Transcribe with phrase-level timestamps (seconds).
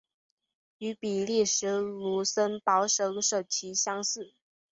[0.79, 4.33] 与比利时卢森堡省省旗类似。